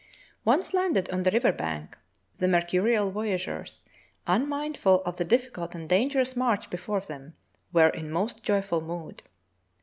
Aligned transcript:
Once 0.43 0.73
landed 0.73 1.07
on 1.11 1.21
the 1.21 1.29
river 1.29 1.51
bank, 1.51 1.95
the 2.39 2.47
mercurial 2.47 3.11
voya 3.11 3.37
geurs, 3.37 3.85
unmindful 4.25 5.03
of 5.03 5.17
the 5.17 5.23
difficult 5.23 5.75
and 5.75 5.87
dangerous 5.89 6.35
march 6.35 6.71
before 6.71 7.01
them, 7.01 7.35
were 7.71 7.89
in 7.89 8.09
most 8.09 8.41
joyful 8.41 8.81
mood. 8.81 9.21